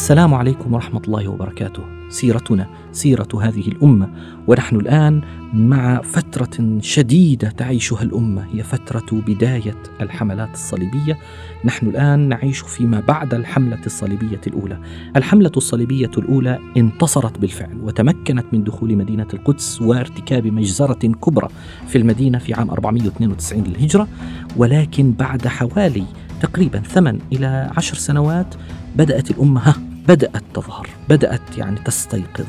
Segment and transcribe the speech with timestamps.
[0.00, 1.82] السلام عليكم ورحمة الله وبركاته.
[2.08, 4.08] سيرتنا سيرة هذه الأمة،
[4.46, 5.20] ونحن الآن
[5.54, 11.18] مع فترة شديدة تعيشها الأمة، هي فترة بداية الحملات الصليبية.
[11.64, 14.78] نحن الآن نعيش فيما بعد الحملة الصليبية الأولى.
[15.16, 21.48] الحملة الصليبية الأولى انتصرت بالفعل وتمكنت من دخول مدينة القدس وارتكاب مجزرة كبرى
[21.88, 24.08] في المدينة في عام 492 للهجرة،
[24.56, 26.04] ولكن بعد حوالي
[26.42, 28.54] تقريبا ثمان إلى عشر سنوات
[28.96, 32.46] بدأت الأمة بدأت تظهر بدأت يعني تستيقظ.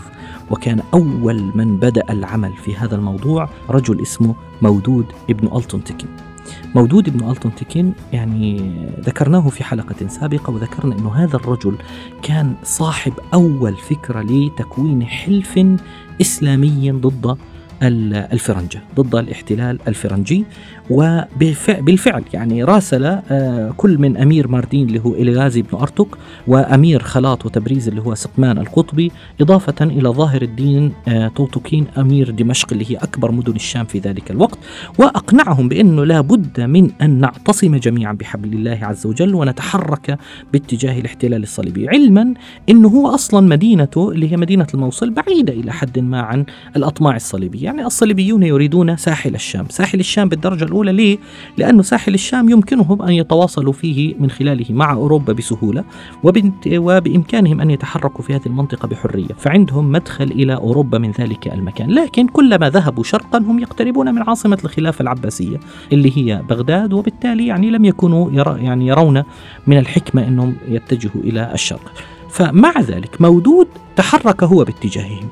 [0.52, 6.10] وكان أول من بدأ العمل في هذا الموضوع رجل اسمه مودود ابن ألتون تكين
[6.76, 11.76] مودود ابن ألتون تكين يعني ذكرناه في حلقة سابقة وذكرنا أنه هذا الرجل
[12.22, 15.60] كان صاحب أول فكرة لتكوين حلف
[16.22, 17.38] إسلامي ضد
[17.84, 20.46] الفرنجة ضد الاحتلال الفرنجي
[20.90, 26.08] وبالفعل يعني راسل آه، كل من أمير ماردين اللي هو إلغازي بن أرتك
[26.48, 32.68] وأمير خلاط وتبريز اللي هو سقمان القطبي إضافة إلى ظاهر الدين آه، طوطوكين أمير دمشق
[32.72, 34.58] اللي هي أكبر مدن الشام في ذلك الوقت.
[35.00, 40.18] وأقنعهم بأنه لا بد من أن نعتصم جميعا بحبل الله عز وجل ونتحرك
[40.54, 41.90] باتجاه الاحتلال الصليبي.
[41.90, 42.34] علما
[42.70, 46.46] أنه هو أصلا مدينته اللي هي مدينة الموصل بعيدة إلى حد ما عن
[46.76, 47.71] الأطماع الصليبية.
[47.72, 49.66] يعني الصليبيون يريدون ساحل الشام.
[49.70, 51.18] ساحل الشام بالدرجة الأولى ليه؟
[51.58, 55.84] لأن ساحل الشام يمكنهم أن يتواصلوا فيه من خلاله مع أوروبا بسهولة
[56.24, 61.90] وبإمكانهم أن يتحركوا في هذه المنطقة بحرية فعندهم مدخل إلى أوروبا من ذلك المكان.
[61.92, 65.60] لكن كلما ذهبوا شرقا هم يقتربون من عاصمة الخلافة العباسية
[65.94, 69.24] اللي هي بغداد وبالتالي يعني لم يكونوا يرى يعني يرون
[69.68, 71.94] من الحكمة أنهم يتجهوا إلى الشرق.
[72.30, 75.30] فمع ذلك مودود تحرك هو باتجاههم.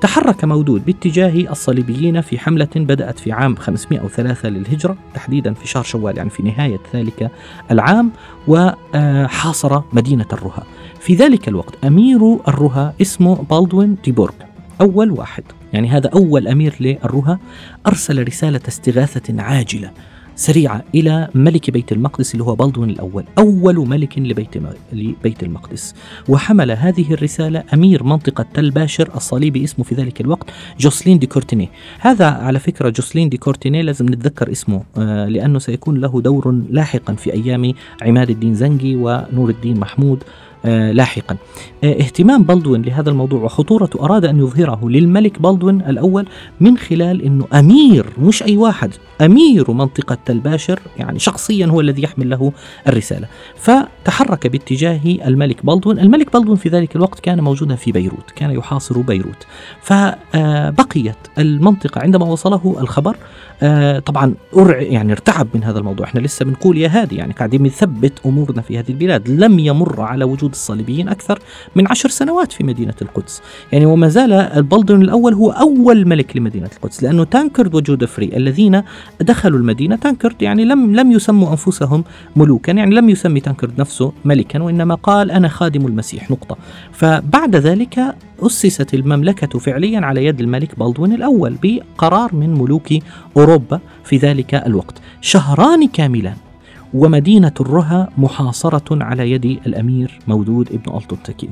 [0.00, 6.16] تحرك مودود باتجاه الصليبيين في حملة بدأت في عام 503 للهجرة تحديدا في شهر شوال
[6.16, 7.30] يعني في نهاية ذلك
[7.70, 8.10] العام
[8.48, 10.64] وحاصر مدينة الرها.
[11.00, 14.34] في ذلك الوقت أمير الرها اسمه بالدوين ديبورغ
[14.80, 15.44] أول واحد.
[15.72, 17.38] يعني هذا أول أمير للرها
[17.86, 19.90] أرسل رسالة استغاثة عاجلة.
[20.40, 24.56] سريعة إلى ملك بيت المقدس اللي هو بالدوين الأول أول ملك لبيت,
[24.92, 25.94] لبيت المقدس.
[26.28, 31.68] وحمل هذه الرسالة أمير منطقة تل باشر الصليبي اسمه في ذلك الوقت جوسلين دي كورتيني.
[31.98, 37.14] هذا على فكرة جوسلين دي كورتيني لازم نتذكر اسمه آه، لأنه سيكون له دور لاحقا
[37.14, 37.72] في أيام
[38.02, 40.24] عماد الدين زنجي ونور الدين محمود.
[40.64, 41.36] لاحقا.
[41.84, 46.26] آه، اهتمام بلدوين لهذا الموضوع وخطورته أراد أن يظهره للملك بلدوين الأول
[46.60, 52.30] من خلال أنه أمير مش أي واحد أمير منطقة تلباشر يعني شخصيا هو الذي يحمل
[52.30, 52.52] له
[52.88, 53.26] الرسالة.
[53.56, 59.00] فتحرك باتجاه الملك بلدوين الملك بلدوين في ذلك الوقت كان موجودا في بيروت كان يحاصر
[59.00, 59.46] بيروت.
[59.82, 63.16] فبقيت المنطقة عندما وصله الخبر
[63.62, 64.34] آه، طبعا
[64.70, 66.06] يعني ارتعب من هذا الموضوع.
[66.06, 69.28] إحنا لسه بنقول يا هادي يعني قاعدين بنثبت أمورنا في هذه البلاد.
[69.28, 71.38] لم يمر على وجود الصليبيين أكثر
[71.76, 73.42] من عشر سنوات في مدينة القدس.
[73.72, 78.82] يعني وما زال البلدن الأول هو أول ملك لمدينة القدس لأنه تانكرد وجودفري الذين
[79.20, 82.04] دخلوا المدينة تانكرد يعني لم لم يسموا أنفسهم
[82.36, 86.56] ملوكا يعني لم يسمي تانكرد نفسه ملكا وإنما قال أنا خادم المسيح نقطة.
[86.92, 92.88] فبعد ذلك أسست المملكة فعليا على يد الملك بلدوين الأول بقرار من ملوك
[93.36, 94.94] أوروبا في ذلك الوقت.
[95.20, 96.49] شهران كاملان.
[96.94, 101.50] ومدينة الرها محاصرة على يد الأمير مودود ابن ألطوتكين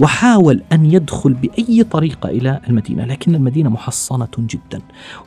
[0.00, 4.80] وحاول أن يدخل بأي طريقة إلى المدينة لكن المدينة محصنة جدا.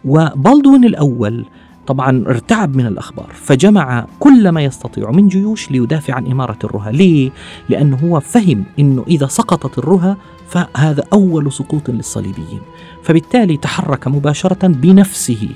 [0.05, 1.45] وبلدون الأول
[1.87, 6.91] طبعا ارتعب من الأخبار فجمع كل ما يستطيع من جيوش ليدافع عن إمارة الرها.
[6.91, 7.31] ليه؟
[7.69, 10.17] لأنه هو فهم أنه إذا سقطت الرها
[10.47, 12.61] فهذا أول سقوط للصليبيين.
[13.03, 15.49] فبالتالي تحرك مباشرة بنفسه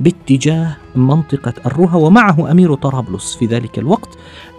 [0.00, 4.08] باتجاه منطقة الرها ومعه أمير طرابلس في ذلك الوقت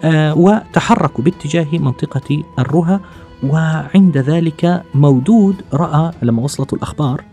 [0.04, 3.00] آه وتحركوا باتجاه منطقة الرها
[3.42, 7.24] وعند ذلك مودود رأى لما وصلت الأخبار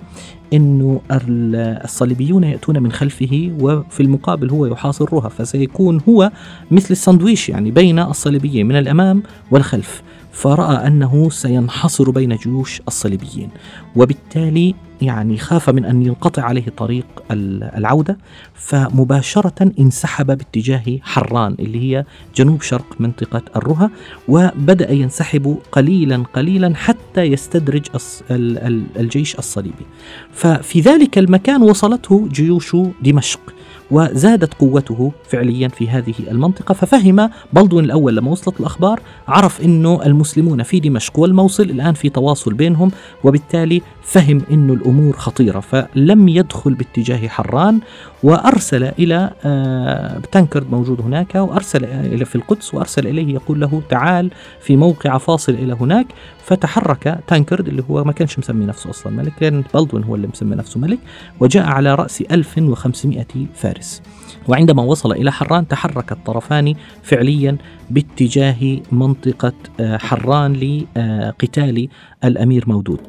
[0.53, 6.31] إنه الصليبيون يأتون من خلفه وفي المقابل هو يحاصرها فسيكون هو
[6.71, 10.03] مثل الساندويش يعني بين الصليبيين من الأمام والخلف.
[10.33, 13.49] فرأى أنه سينحصر بين جيوش الصليبيين
[13.95, 18.17] وبالتالي يعني خاف من أن ينقطع عليه طريق العودة
[18.53, 23.89] فمباشرة انسحب باتجاه حران اللي هي جنوب شرق منطقة الرها
[24.27, 27.85] وبدأ ينسحب قليلا قليلا حتى يستدرج
[28.31, 29.85] الجيش الصليبي.
[30.31, 33.53] ففي ذلك المكان وصلته جيوش دمشق.
[33.91, 36.73] وزادت قوته فعليا في هذه المنطقة.
[36.73, 42.53] ففهم بلدون الأول لما وصلت الأخبار عرف أنه المسلمون في دمشق والموصل الآن في تواصل
[42.53, 42.91] بينهم
[43.23, 45.59] وبالتالي فهم أنه الأمور خطيرة.
[45.59, 47.79] فلم يدخل باتجاه حران
[48.23, 54.31] وأرسل إلى آه، تانكرد موجود هناك وأرسل إلى في القدس وأرسل إليه يقول له تعال
[54.61, 56.07] في موقع فاصل إلى هناك.
[56.43, 60.55] فتحرك تانكرد اللي هو ما كانش مسمي نفسه أصلا ملك كان بلدون هو اللي مسمي
[60.55, 60.99] نفسه ملك
[61.39, 63.25] وجاء على رأس 1500
[63.55, 64.01] فارس.
[64.47, 66.73] وعندما وصل إلى حران تحرك الطرفان
[67.03, 67.57] فعليا
[67.89, 71.89] باتجاه منطقة آه، حران لقتال
[72.23, 73.01] الأمير مودود.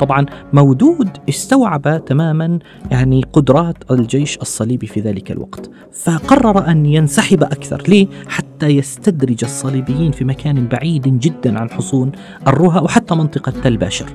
[0.00, 2.58] طبعا مودود استوعب تماما
[2.90, 7.82] يعني قدرات الجيش الصليبي في ذلك الوقت فقرر أن ينسحب أكثر.
[7.88, 12.12] ليه؟ حتى يستدرج الصليبيين في مكان بعيد جدا عن حصون
[12.46, 14.06] الرها وحتى منطقة تل باشر.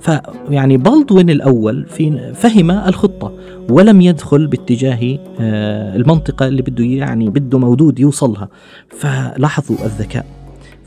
[0.00, 3.32] فيعني بلدوين الأول في فهم الخطة
[3.70, 8.48] ولم يدخل باتجاه آه، المنطقة اللي بده يعني بده مودود يوصلها.
[8.88, 10.37] فلاحظوا الذكاء.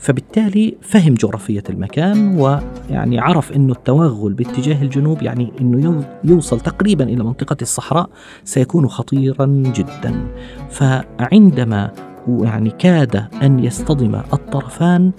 [0.02, 7.24] فبالتالي فهم جغرافية المكان ويعني عرف أنه التوغل باتجاه الجنوب يعني أنه يوصل تقريبا إلى
[7.24, 8.10] منطقة الصحراء
[8.44, 10.26] سيكون خطيرا جدا.
[10.70, 11.90] فعندما
[12.28, 15.12] يعني كاد أن يصطدم الطرفان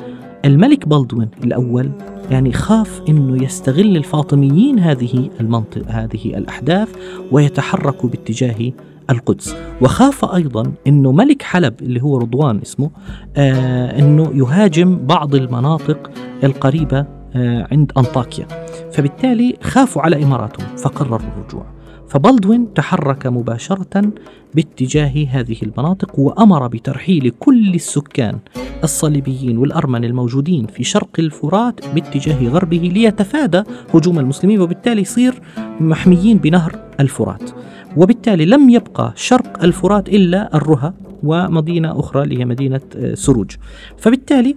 [0.46, 1.92] الملك بلدوين الأول
[2.32, 6.90] يعني خاف إنه يستغل الفاطميين هذه المنطقة هذه الأحداث
[7.32, 8.72] ويتحركوا باتجاه
[9.10, 9.56] القدس.
[9.82, 12.92] وخاف أيضا أنه ملك حلب اللي هو رضوان اسمه
[13.38, 16.12] آه أنه يهاجم بعض المناطق
[16.44, 17.06] القريبة
[17.36, 18.48] آه عند أنطاكيا.
[18.92, 21.66] فبالتالي خافوا على إماراتهم فقرروا الرجوع.
[22.08, 24.12] فبلدوين تحرك مباشرة
[24.56, 28.40] باتجاه هذه المناطق وأمر بترحيل كل السكان
[28.84, 33.64] الصليبيين والأرمن الموجودين في شرق الفرات باتجاه غربه ليتفادى
[33.94, 35.42] هجوم المسلمين وبالتالي يصير
[35.80, 37.52] محميين بنهر الفرات.
[37.98, 40.94] وبالتالي لم يبقى شرق الفرات إلا الرها
[41.24, 43.52] ومدينة أخرى اللي هي مدينة آه، سروج.
[43.98, 44.56] فبالتالي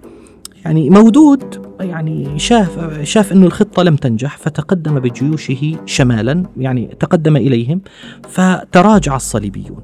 [0.65, 7.81] يعني مودود يعني شاف شاف إنه الخطة لم تنجح فتقدم بجيوشه شمالا يعني تقدم إليهم
[8.29, 9.81] فتراجع الصليبيون.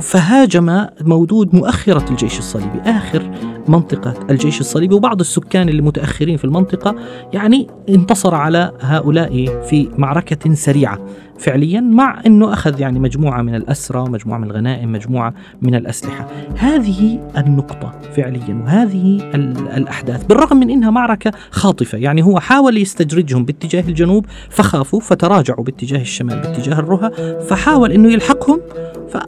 [0.00, 2.80] فهاجم مودود مؤخرة الجيش الصليبي.
[2.80, 3.30] آخر
[3.68, 6.94] منطقة الجيش الصليبي وبعض السكان المتأخرين في المنطقة
[7.32, 10.98] يعني انتصر على هؤلاء في معركة سريعة.
[11.38, 16.28] فعليا مع إنه أخذ يعني مجموعة من الأسرى ومجموعه من الغنائم مجموعة من الأسلحة.
[16.56, 19.30] هذه النقطة فعليا وهذه
[19.76, 20.24] الأحداث.
[20.24, 20.90] بالرغم من إنها
[21.26, 21.98] معركه خاطفة.
[21.98, 28.60] يعني هو حاول يستدرجهم باتجاه الجنوب فخافوا فتراجعوا باتجاه الشمال باتجاه الرها فحاول إنه يلحقهم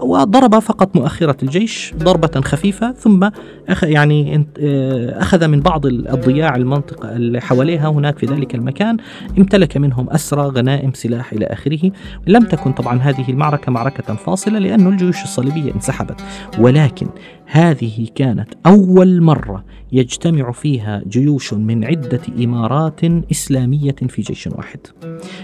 [0.02, 3.28] وضرب فقط مؤخرة الجيش ضربة خفيفة ثم
[3.82, 8.96] يعني آه، أخذ من بعض الضياع المنطقة اللي حواليها هناك في ذلك المكان
[9.38, 11.90] امتلك منهم أسرى غنائم سلاح إلى آخره.
[12.26, 16.20] لم تكن طبعا هذه المعركة معركة فاصلة لأن الجيوش الصليبية انسحبت.
[16.58, 17.06] ولكن
[17.46, 24.80] هذه كانت أول مرة يجتمع فيها جيوش من عدة إمارات إسلامية في جيش واحد.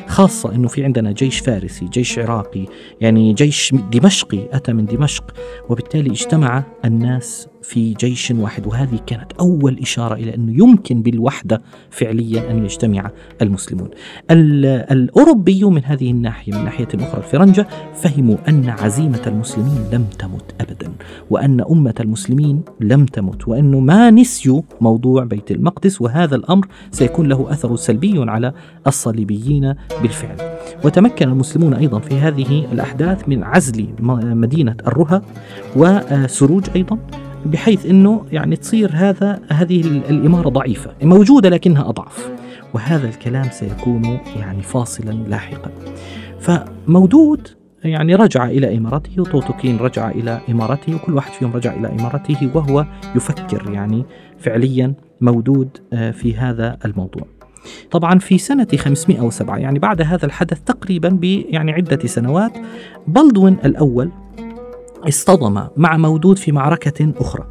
[0.07, 2.67] خاصة أنه في عندنا جيش فارسي جيش عراقي
[3.01, 5.35] يعني جيش دمشقي أتى من دمشق
[5.69, 12.51] وبالتالي اجتمع الناس في جيش واحد وهذه كانت أول إشارة إلى أنه يمكن بالوحدة فعليا
[12.51, 13.11] أن يجتمع
[13.43, 13.89] المسلمون.
[14.31, 20.93] الأوروبيون من هذه الناحية من ناحية أخرى الفرنجة فهموا أن عزيمة المسلمين لم تمت أبدا
[21.31, 27.53] وأن أمة المسلمين لم تمت وأنه ما نسيوا موضوع بيت المقدس وهذا الأمر سيكون له
[27.53, 28.53] أثر سلبي على
[28.87, 30.37] الصليبيين بالفعل.
[30.85, 35.23] وتمكن المسلمون أيضا في هذه الأحداث من عزل مدينة الرها
[35.77, 36.99] وسروج أيضا.
[37.47, 39.81] بحيث إنه يعني تصير هذا هذه
[40.11, 42.31] الإمارة ضعيفة موجودة لكنها أضعف.
[42.75, 45.71] وهذا الكلام سيكون يعني فاصلا لاحقا.
[46.41, 47.49] فمودود
[47.85, 52.87] يعني رجع إلى إمارته وطوطوكين رجع إلى إمارته وكل واحد فيهم رجع إلى إمارته وهو
[53.17, 54.05] يفكر يعني
[54.39, 57.27] فعليا مودود آه، في هذا الموضوع.
[57.91, 62.53] طبعا في سنة 507 يعني بعد هذا الحدث تقريبا يعني عدة سنوات
[63.09, 64.11] بلدوين الأول
[65.09, 67.47] اصطدم مع مودود في معركة أخرى.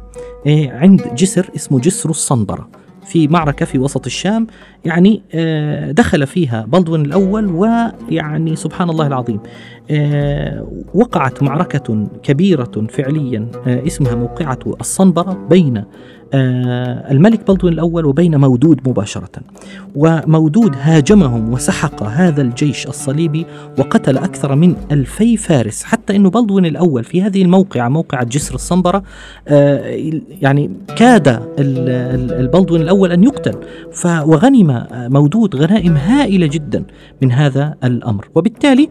[0.46, 2.68] إيه، عند جسر اسمه جسر الصنبرة
[3.06, 4.46] في معركة في وسط الشام.
[4.84, 9.40] يعني آه، دخل فيها بلدون الأول ويعني سبحان الله العظيم
[9.90, 15.84] آه، وقعت معركة كبيرة فعليا آه، اسمها موقعة الصنبرة بين
[16.34, 19.30] الملك بلطون الأول وبين مودود مباشرة.
[19.94, 23.46] ومودود هاجمهم وسحق هذا الجيش الصليبي
[23.78, 25.84] وقتل أكثر من ألفي فارس.
[25.84, 29.02] حتى أنه بلطون الأول في هذه الموقعة موقعة جسر الصنبرة
[30.42, 33.54] يعني كاد البلطون الأول أن يقتل.
[34.06, 36.84] وغنم مودود غنائم هائلة جدا
[37.22, 38.28] من هذا الأمر.
[38.34, 38.88] وبالتالي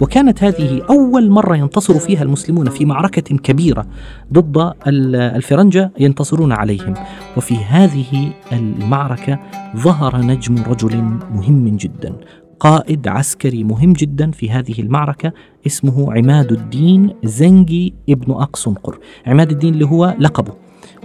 [0.00, 3.86] وكانت هذه أول مرة ينتصر فيها المسلمون في معركة كبيرة
[4.32, 6.94] ضد الفرنجة ينتصرون عليهم.
[7.36, 9.38] وفي هذه المعركة
[9.76, 11.02] ظهر نجم رجل
[11.34, 12.12] مهم جدا
[12.60, 15.32] قائد عسكري مهم جدا في هذه المعركة
[15.66, 18.98] اسمه عماد الدين زنجي ابن أقصنقر.
[19.26, 20.52] عماد الدين اللي هو لقبه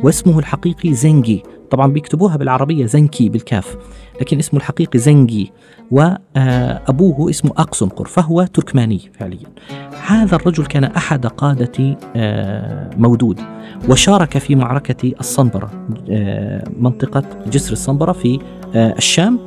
[0.04, 1.44] واسمه الحقيقي زنجي.
[1.72, 3.78] طبعا بيكتبوها بالعربية زنكي بالكاف
[4.22, 5.52] لكن اسمه الحقيقي زنجي
[5.92, 9.48] وأبوه اسمه أقصنقر فهو تركماني فعليا.
[10.08, 13.40] هذا الرجل كان أحد قادة آه، مودود
[13.90, 15.72] وشارك في معركة الصنبرة
[16.10, 18.40] آه، منطقة جسر الصنبرة في
[18.76, 19.40] آه، الشام.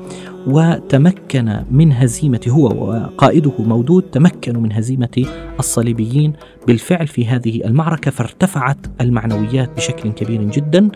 [0.46, 5.26] وتمكن من هزيمة هو وقائده مودود تمكنوا من هزيمة
[5.58, 6.32] الصليبيين
[6.66, 10.88] بالفعل في هذه المعركة فارتفعت المعنويات بشكل كبير جدا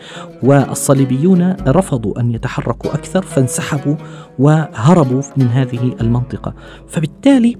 [0.42, 3.96] والصليبيون رفضوا أن يتحركوا أكثر فانسحبوا
[4.38, 6.54] وهربوا من هذه المنطقة.
[6.88, 7.56] فبالتالي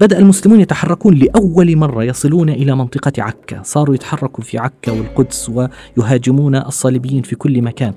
[0.00, 3.62] بدأ المسلمون يتحركون لأول مرة يصلون إلى منطقة عكا.
[3.62, 5.50] صاروا يتحركوا في عكا والقدس
[5.96, 7.92] ويهاجمون الصليبيين في كل مكان.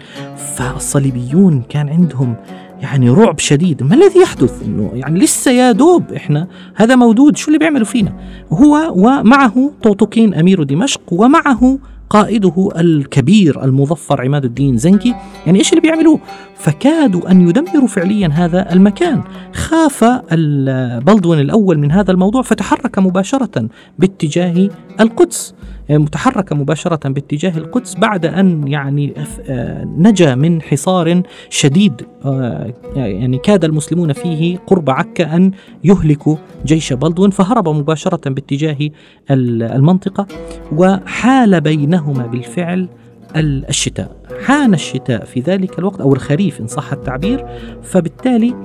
[0.55, 2.35] فالصليبيون كان عندهم
[2.81, 3.83] يعني رعب شديد.
[3.83, 8.13] ما الذي يحدث؟ إنه يعني لسه يا دوب إحنا هذا مودود شو اللي بيعملوا فينا؟
[8.51, 11.79] هو ومعه طوطوكين أمير دمشق ومعه
[12.09, 15.15] قائده الكبير المظفر عماد الدين زنكي.
[15.45, 16.19] يعني إيش اللي بيعملوه؟
[16.55, 19.21] فكادوا أن يدمروا فعليا هذا المكان.
[19.53, 25.55] خاف البلدون الأول من هذا الموضوع فتحرك مباشرة باتجاه القدس
[25.89, 29.13] متحركة مباشرة باتجاه القدس بعد أن يعني
[29.49, 35.51] آه، نجا من حصار شديد آه، يعني كاد المسلمون فيه قرب عكا أن
[35.83, 36.35] يهلكوا
[36.65, 38.89] جيش بلدون فهرب مباشرة باتجاه
[39.31, 40.27] المنطقة
[40.71, 42.89] وحال بينهما بالفعل
[43.35, 44.15] الشتاء.
[44.45, 47.45] حان الشتاء في ذلك الوقت أو الخريف إن صح التعبير
[47.83, 48.55] فبالتالي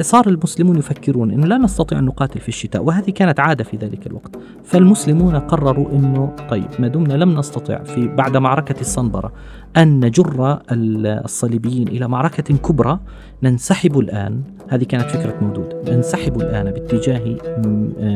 [0.00, 4.06] صار المسلمون يفكرون إنه لا نستطيع أن نقاتل في الشتاء وهذه كانت عادة في ذلك
[4.06, 4.36] الوقت.
[4.64, 9.32] فالمسلمون قرروا إنه طيب ما دمنا لم نستطع في بعد معركة الصنبره
[9.76, 13.00] أن نجر الصليبيين إلى معركة كبرى
[13.42, 14.42] ننسحب الآن.
[14.68, 17.36] هذه كانت فكرة مودود ننسحب الآن باتجاه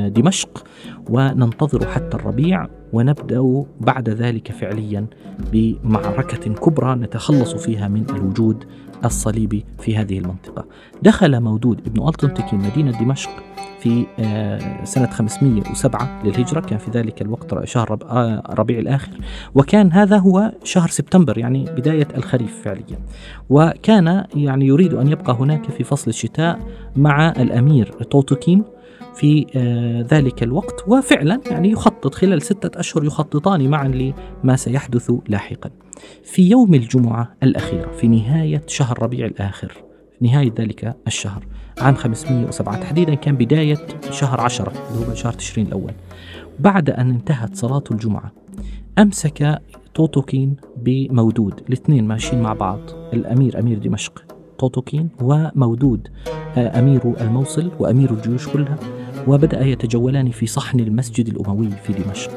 [0.08, 0.64] دمشق
[1.11, 5.06] وننتظر حتى الربيع ونبدأ بعد ذلك فعليا
[5.52, 8.64] بمعركة كبرى نتخلص فيها من الوجود
[9.04, 10.66] الصليبي في هذه المنطقة.
[11.02, 13.30] دخل مودود ابن ألطنطكي مدينة دمشق
[13.80, 16.61] في آه، سنة 507 للهجرة.
[16.61, 19.11] كان في ذلك الوقت شهر آه، ربيع الآخر.
[19.54, 22.99] وكان هذا هو شهر سبتمبر يعني بداية الخريف فعليا.
[23.51, 26.59] وكان يعني يريد أن يبقى هناك في فصل الشتاء
[26.97, 28.64] مع الأمير توتوكين
[29.15, 30.85] في آه، ذلك الوقت.
[30.89, 35.71] وفعلا يعني يخطط خلال ستة أشهر يخططان معا لما سيحدث لاحقا.
[36.25, 39.73] في يوم الجمعة الأخيرة في نهاية شهر ربيع الآخر
[40.21, 41.47] نهاية ذلك الشهر
[41.81, 45.93] عام 507 تحديدا كان بداية شهر عشرة اللي هو شهر تشرين الأول.
[46.59, 48.33] بعد أن انتهت صلاة الجمعة
[48.99, 49.61] أمسك
[49.95, 52.81] توتوكين بمودود الاثنين ماشيين مع بعض
[53.13, 54.25] الأمير أمير دمشق
[54.59, 56.09] توتوكين ومودود
[56.57, 58.77] آه، أمير الموصل وأمير الجيوش كلها
[59.27, 62.31] وبدأ يتجولان في صحن المسجد الأموي في دمشق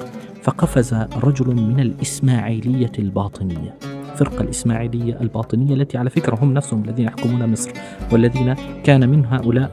[0.44, 3.76] فقفز رجل من الإسماعيلية الباطنية.
[4.12, 7.72] الفرقة الإسماعيلية الباطنية التي على فكرة هم نفسهم الذين يحكمون مصر
[8.12, 9.72] والذين كان من هؤلاء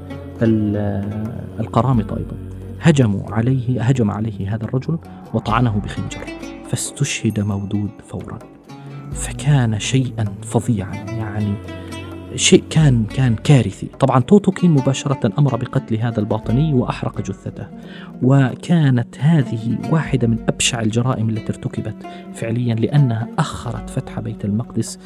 [1.61, 2.37] القرامطة أيضا.
[2.81, 4.99] هجموا عليه هجم عليه هذا الرجل
[5.35, 6.34] وطعنه بخنجر.
[6.75, 8.39] فاستشهد مودود فورا.
[9.13, 11.55] فكان شيئا فظيعا يعني
[12.37, 13.87] شيء كان كان كارثي.
[13.87, 17.67] طبعا توتوكين مباشرة أمر بقتل هذا الباطني وأحرق جثته.
[18.23, 21.97] وكانت هذه واحدة من أبشع الجرائم التي ارتكبت
[22.33, 24.99] فعليا لأنها أخرت فتح بيت المقدس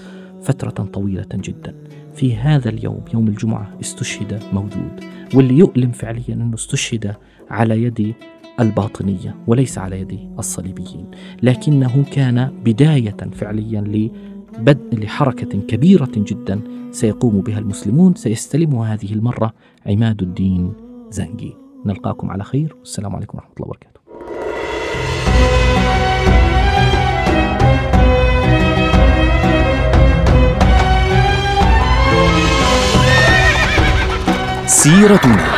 [0.42, 1.74] فترة طويلة جدا.
[2.14, 5.04] في هذا اليوم يوم الجمعة استشهد مودود.
[5.34, 7.14] واللي يؤلم فعليا أنه استشهد
[7.50, 8.14] على يد
[8.60, 11.10] الباطنية وليس على يد الصليبيين
[11.42, 16.60] لكنه كان بداية فعليا لبدء لحركة كبيرة جدا
[16.90, 19.52] سيقوم بها المسلمون سيستلمها هذه المرة
[19.86, 20.72] عماد الدين
[21.10, 21.56] زنجي.
[21.86, 23.98] نلقاكم على خير والسلام عليكم ورحمة الله وبركاته.
[34.66, 35.57] سيرتنا.